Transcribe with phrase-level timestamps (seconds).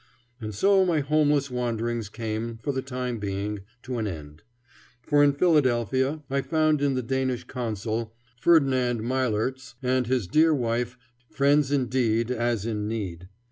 [0.39, 4.41] And so my homeless wanderings came, for the time being, to an end.
[5.03, 10.97] For in Philadelphia I found in the Danish Consul, Ferdinand Myhlertz, and his dear wife,
[11.29, 13.29] friends indeed as in need.